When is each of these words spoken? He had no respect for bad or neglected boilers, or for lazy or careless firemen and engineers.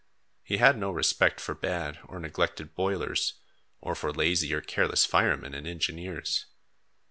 He 0.41 0.57
had 0.57 0.79
no 0.79 0.89
respect 0.89 1.39
for 1.39 1.53
bad 1.53 1.99
or 2.05 2.17
neglected 2.19 2.73
boilers, 2.73 3.35
or 3.81 3.93
for 3.93 4.11
lazy 4.11 4.51
or 4.51 4.59
careless 4.61 5.05
firemen 5.05 5.53
and 5.53 5.67
engineers. 5.67 6.47